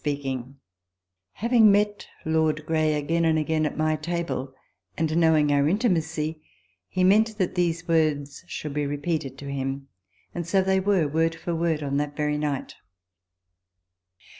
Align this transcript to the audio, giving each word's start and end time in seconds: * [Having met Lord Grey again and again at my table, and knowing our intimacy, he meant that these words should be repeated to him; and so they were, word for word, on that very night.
* 0.03 1.33
[Having 1.33 1.71
met 1.71 2.07
Lord 2.25 2.65
Grey 2.65 2.95
again 2.95 3.23
and 3.23 3.37
again 3.37 3.67
at 3.67 3.77
my 3.77 3.95
table, 3.95 4.51
and 4.97 5.15
knowing 5.15 5.51
our 5.51 5.67
intimacy, 5.69 6.41
he 6.87 7.03
meant 7.03 7.37
that 7.37 7.53
these 7.53 7.87
words 7.87 8.43
should 8.47 8.73
be 8.73 8.87
repeated 8.87 9.37
to 9.37 9.45
him; 9.51 9.89
and 10.33 10.47
so 10.47 10.63
they 10.63 10.79
were, 10.79 11.07
word 11.07 11.35
for 11.35 11.53
word, 11.53 11.83
on 11.83 11.97
that 11.97 12.17
very 12.17 12.39
night. 12.39 12.73